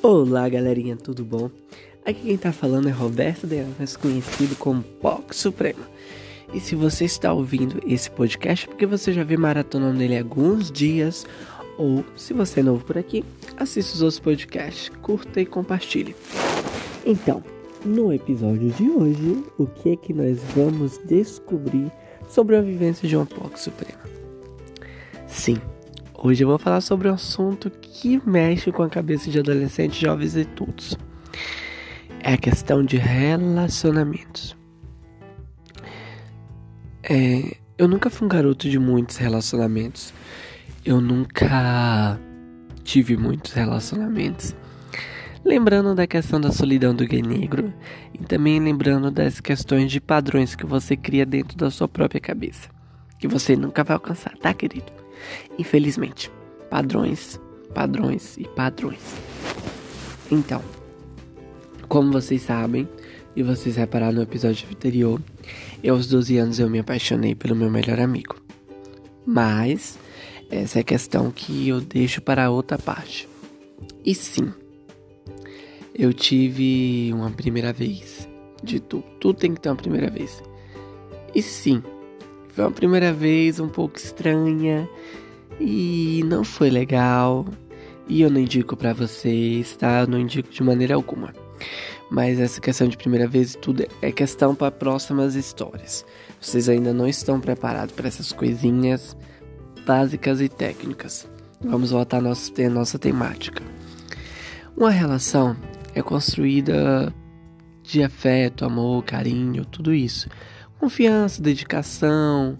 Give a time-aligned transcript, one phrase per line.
[0.00, 1.50] Olá galerinha, tudo bom?
[2.06, 5.84] Aqui quem tá falando é Roberto De Anjos, conhecido como POC Supremo.
[6.54, 10.70] E se você está ouvindo esse podcast é porque você já viu maratonando nele alguns
[10.70, 11.26] dias,
[11.76, 13.24] ou se você é novo por aqui,
[13.56, 16.14] assista os outros podcasts, curta e compartilhe.
[17.04, 17.42] Então,
[17.84, 21.90] no episódio de hoje, o que é que nós vamos descobrir
[22.28, 24.00] sobre a vivência de uma POC Suprema?
[25.26, 25.60] Sim,
[26.20, 30.34] Hoje eu vou falar sobre um assunto que mexe com a cabeça de adolescentes, jovens
[30.34, 30.98] e todos.
[32.18, 34.56] É a questão de relacionamentos.
[37.04, 40.12] É, eu nunca fui um garoto de muitos relacionamentos.
[40.84, 42.18] Eu nunca
[42.82, 44.56] tive muitos relacionamentos.
[45.44, 47.72] Lembrando da questão da solidão do gay negro
[48.12, 52.68] e também lembrando das questões de padrões que você cria dentro da sua própria cabeça,
[53.20, 54.97] que você nunca vai alcançar, tá, querido?
[55.58, 56.30] Infelizmente,
[56.70, 57.40] padrões,
[57.74, 59.00] padrões e padrões.
[60.30, 60.62] Então,
[61.88, 62.88] como vocês sabem,
[63.38, 65.22] e vocês repararam no episódio anterior,
[65.82, 68.34] eu aos 12 anos eu me apaixonei pelo meu melhor amigo.
[69.24, 69.96] Mas
[70.50, 73.28] essa é a questão que eu deixo para outra parte.
[74.04, 74.52] E sim,
[75.94, 78.28] eu tive uma primeira vez.
[78.60, 80.42] De tudo, tudo tem que ter uma primeira vez.
[81.32, 81.80] E sim,
[82.58, 84.90] foi uma primeira vez um pouco estranha
[85.60, 87.46] e não foi legal.
[88.08, 90.00] E eu não indico para vocês, tá?
[90.00, 91.32] Eu não indico de maneira alguma.
[92.10, 96.04] Mas essa questão de primeira vez e tudo é questão para próximas histórias.
[96.40, 99.16] Vocês ainda não estão preparados para essas coisinhas
[99.86, 101.30] básicas e técnicas.
[101.60, 103.62] Vamos voltar à nossa, à nossa temática.
[104.76, 105.56] Uma relação
[105.94, 107.14] é construída
[107.84, 110.28] de afeto, amor, carinho, tudo isso
[110.78, 112.58] confiança, dedicação,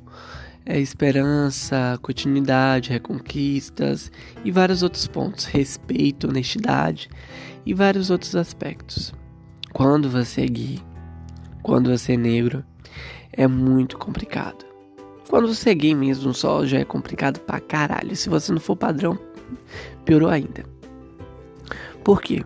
[0.67, 4.11] é, esperança, continuidade, reconquistas
[4.45, 7.09] e vários outros pontos, respeito, honestidade
[7.65, 9.15] e vários outros aspectos.
[9.73, 10.79] Quando você é gay,
[11.63, 12.65] quando você é negro,
[13.33, 14.67] é muito complicado.
[15.29, 18.17] Quando você é gay mesmo só já é complicado pra caralho.
[18.17, 19.19] Se você não for padrão,
[20.05, 20.65] piorou ainda.
[22.03, 22.45] Por quê?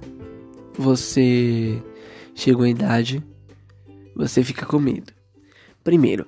[0.77, 1.81] Você
[2.34, 3.22] chegou à idade,
[4.16, 5.12] você fica com medo.
[5.84, 6.26] Primeiro,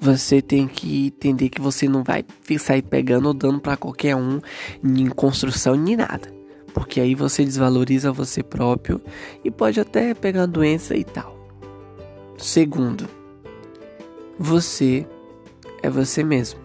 [0.00, 2.24] você tem que entender que você não vai
[2.58, 4.40] sair pegando ou dando para qualquer um
[4.82, 6.32] em construção nem nada.
[6.72, 9.00] Porque aí você desvaloriza você próprio
[9.44, 11.36] e pode até pegar doença e tal.
[12.36, 13.08] Segundo,
[14.38, 15.06] você
[15.82, 16.60] é você mesmo.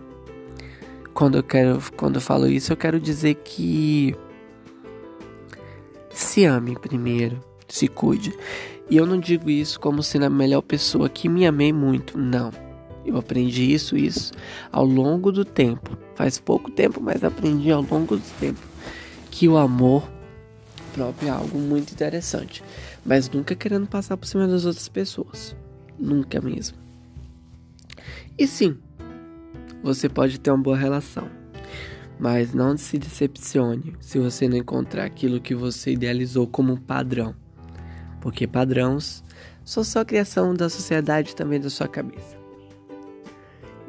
[1.13, 4.15] Quando eu quero, quando eu falo isso, eu quero dizer que
[6.11, 8.37] se ame primeiro, se cuide.
[8.93, 12.51] E eu não digo isso como sendo a melhor pessoa que me amei muito, não.
[13.03, 14.31] Eu aprendi isso, isso
[14.71, 15.97] ao longo do tempo.
[16.13, 18.59] Faz pouco tempo, mas aprendi ao longo do tempo
[19.31, 20.07] que o amor
[20.93, 22.63] próprio é algo muito interessante,
[23.03, 25.55] mas nunca querendo passar por cima das outras pessoas.
[25.97, 26.77] Nunca mesmo.
[28.37, 28.77] E sim,
[29.81, 31.27] você pode ter uma boa relação,
[32.19, 37.41] mas não se decepcione se você não encontrar aquilo que você idealizou como padrão
[38.23, 39.21] porque padrões
[39.65, 42.37] são só criação da sociedade e também da sua cabeça.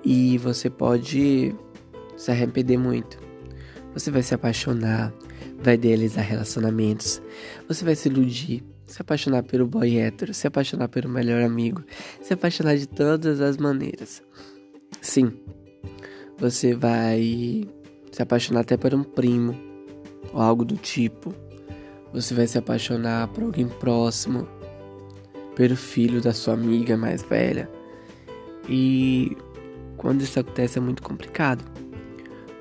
[0.05, 1.55] E você pode
[2.17, 3.17] se arrepender muito.
[3.93, 5.15] Você vai se apaixonar,
[5.63, 7.23] vai idealizar relacionamentos,
[7.69, 11.85] você vai se iludir, se apaixonar pelo boy hétero, se apaixonar pelo melhor amigo,
[12.21, 14.21] se apaixonar de todas as maneiras.
[15.01, 15.33] Sim,
[16.37, 17.69] você vai
[18.11, 19.55] se apaixonar até por um primo
[20.33, 21.33] ou algo do tipo.
[22.15, 24.47] Você vai se apaixonar por alguém próximo,
[25.57, 27.69] pelo filho da sua amiga mais velha.
[28.69, 29.37] E
[29.97, 31.65] quando isso acontece é muito complicado.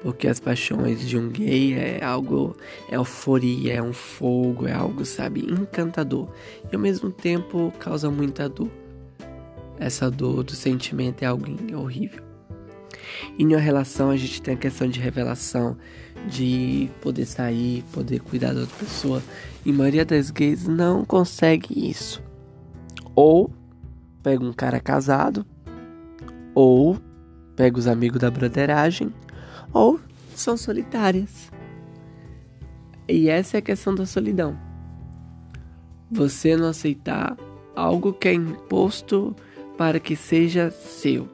[0.01, 2.57] Porque as paixões de um gay é algo,
[2.89, 6.27] é euforia, é um fogo, é algo, sabe, encantador.
[6.71, 8.71] E ao mesmo tempo causa muita dor.
[9.79, 12.23] Essa dor do sentimento é algo horrível.
[13.37, 15.77] E em uma relação a gente tem a questão de revelação,
[16.27, 19.21] de poder sair, poder cuidar da outra pessoa.
[19.65, 22.21] E a maioria das gays não consegue isso.
[23.15, 23.51] Ou
[24.21, 25.45] pega um cara casado,
[26.55, 26.97] ou
[27.55, 29.13] pega os amigos da broderagem,
[29.73, 29.99] ou
[30.35, 31.51] são solitárias.
[33.07, 34.57] E essa é a questão da solidão.
[36.09, 37.37] Você não aceitar
[37.75, 39.35] algo que é imposto
[39.77, 41.27] para que seja seu.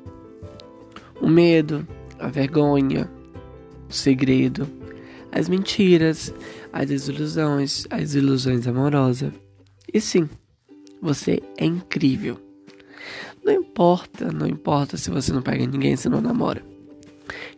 [1.21, 1.87] O medo,
[2.17, 3.09] a vergonha,
[3.89, 4.78] o segredo,
[5.31, 6.33] as mentiras,
[6.71, 9.31] as desilusões, as ilusões amorosas.
[9.91, 10.29] E sim,
[11.01, 12.37] você é incrível.
[13.43, 16.63] Não importa, não importa se você não pega ninguém, se não namora.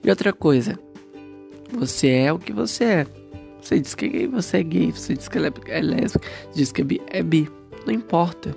[0.04, 0.80] E outra coisa,
[1.74, 3.08] você é o que você é.
[3.62, 4.92] Você diz que é gay, você é gay.
[4.92, 7.50] Você diz que ela é lésbica, diz que é bi, é bi.
[7.86, 8.56] Não importa.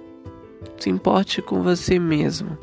[0.78, 2.58] Se importe com você mesmo.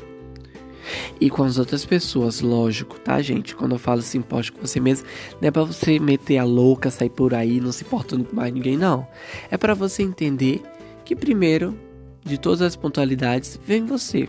[1.20, 3.54] E com as outras pessoas, lógico, tá, gente?
[3.54, 5.06] Quando eu falo se importe com você mesmo,
[5.40, 8.52] não é pra você meter a louca, sair por aí, não se importando com mais
[8.52, 9.06] ninguém, não.
[9.50, 10.62] É para você entender
[11.04, 11.78] que primeiro,
[12.24, 14.28] de todas as pontualidades, vem você.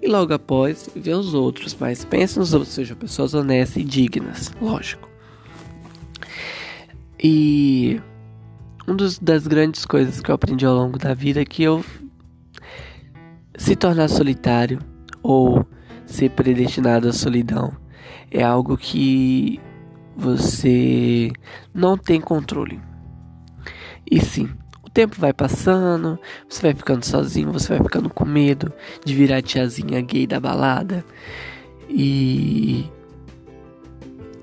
[0.00, 4.52] E logo após, vê os outros, mas pense nos outros, sejam pessoas honestas e dignas,
[4.60, 5.08] lógico.
[7.22, 8.00] E
[8.86, 11.84] uma das grandes coisas que eu aprendi ao longo da vida é que eu
[13.56, 14.78] se tornar solitário
[15.22, 15.66] ou
[16.06, 17.72] ser predestinado à solidão
[18.30, 19.60] é algo que
[20.16, 21.30] você
[21.74, 22.80] não tem controle.
[24.10, 24.48] E sim,
[24.82, 26.18] o tempo vai passando,
[26.48, 28.72] você vai ficando sozinho, você vai ficando com medo
[29.04, 31.04] de virar tiazinha gay da balada
[31.88, 32.90] e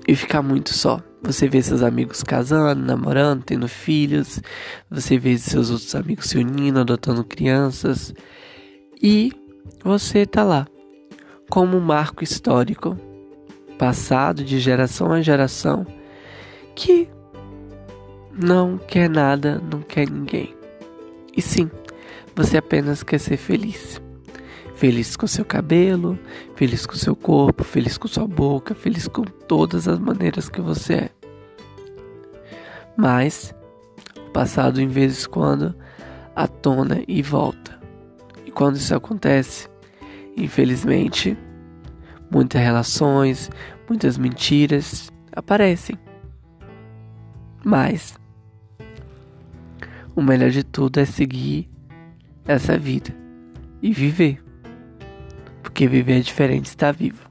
[0.06, 1.02] e ficar muito só.
[1.22, 4.40] Você vê seus amigos casando, namorando, tendo filhos,
[4.90, 8.14] você vê seus outros amigos se unindo, adotando crianças,
[9.02, 9.32] e
[9.84, 10.66] você tá lá
[11.48, 12.96] como um marco histórico,
[13.78, 15.86] passado de geração a geração,
[16.74, 17.08] que
[18.32, 20.54] não quer nada, não quer ninguém.
[21.36, 21.70] E sim,
[22.34, 24.00] você apenas quer ser feliz.
[24.74, 26.16] Feliz com seu cabelo,
[26.54, 30.94] feliz com seu corpo, feliz com sua boca, feliz com todas as maneiras que você
[30.94, 31.10] é.
[32.96, 33.54] Mas
[34.16, 35.74] o passado, em vezes quando,
[36.34, 37.77] atona e volta.
[38.58, 39.68] Quando isso acontece,
[40.36, 41.38] infelizmente,
[42.28, 43.48] muitas relações,
[43.88, 45.96] muitas mentiras aparecem.
[47.64, 48.18] Mas
[50.16, 51.70] o melhor de tudo é seguir
[52.48, 53.14] essa vida
[53.80, 54.42] e viver
[55.62, 57.30] porque viver é diferente de estar vivo.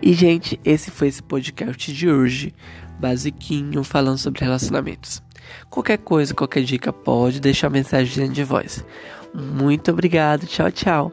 [0.00, 2.54] E, gente, esse foi esse podcast de hoje,
[2.98, 5.25] basiquinho, falando sobre relacionamentos.
[5.70, 8.84] Qualquer coisa, qualquer dica, pode deixar mensagem de voz.
[9.34, 11.12] Muito obrigado, tchau, tchau.